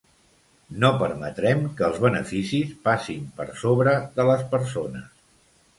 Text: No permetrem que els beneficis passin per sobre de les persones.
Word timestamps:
No 0.83 0.89
permetrem 1.01 1.61
que 1.81 1.87
els 1.89 1.99
beneficis 2.07 2.73
passin 2.89 3.29
per 3.39 3.49
sobre 3.65 3.97
de 4.19 4.31
les 4.33 4.47
persones. 4.57 5.11